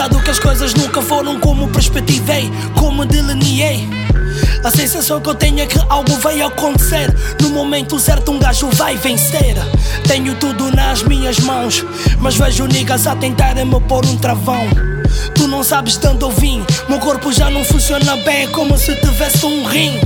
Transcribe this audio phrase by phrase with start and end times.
[0.00, 3.86] Pesado que as coisas nunca foram como perspectivei, como delineei.
[4.64, 7.12] A sensação que eu tenho é que algo vai acontecer.
[7.38, 9.56] No momento certo, um gajo vai vencer.
[10.06, 11.84] Tenho tudo nas minhas mãos,
[12.18, 14.64] mas vejo niggas a tentarem me pôr um travão.
[15.34, 19.44] Tu não sabes eu vim, meu corpo já não funciona bem, é como se tivesse
[19.44, 19.98] um rim.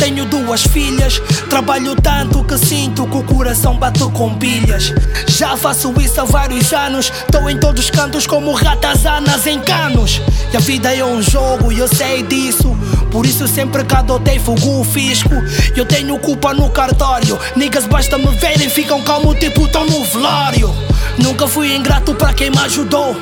[0.00, 1.20] Tenho duas filhas,
[1.50, 4.94] trabalho tanto que sinto que o coração bate com pilhas.
[5.28, 10.22] Já faço isso há vários anos, estou em todos os cantos como ratazanas em canos.
[10.50, 12.74] E a vida é um jogo e eu sei disso.
[13.12, 15.34] Por isso sempre que adotei fogo o fisco.
[15.76, 17.38] Eu tenho culpa no cartório.
[17.54, 20.74] Niggas basta me verem, ficam calmo tipo tão no velório.
[21.18, 23.14] Nunca fui ingrato para quem me ajudou.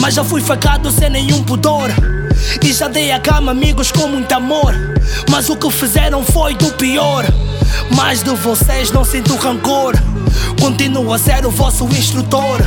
[0.00, 1.88] Mas já fui facado sem nenhum pudor.
[2.62, 4.74] E já dei a cama amigos com muito amor.
[5.30, 7.24] Mas o que fizeram foi do pior.
[7.96, 9.94] Mais de vocês não sinto rancor.
[10.60, 12.60] Continuo a ser o vosso instrutor.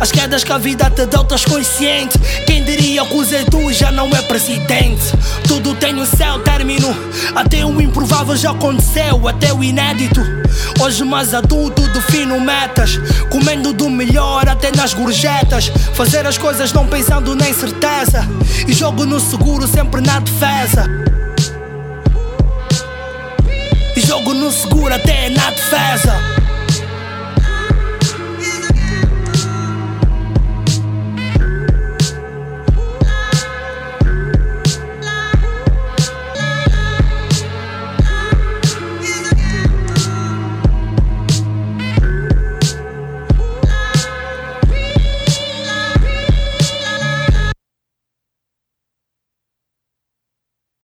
[0.00, 2.18] As quedas que a vida te deu, estás consciente.
[2.46, 5.02] Quem diria que o Zé tu já não é presidente?
[5.46, 6.94] Tudo tem o seu término.
[7.34, 10.20] Até o improvável já aconteceu, até o inédito.
[10.80, 12.98] Hoje, mais adulto, defino metas.
[13.30, 15.70] Comendo do melhor até nas gorjetas.
[15.94, 18.26] Fazer as coisas não pensando nem certeza.
[18.66, 20.88] E jogo no seguro, sempre na defesa.
[24.40, 26.39] E jogo no seguro até na defesa.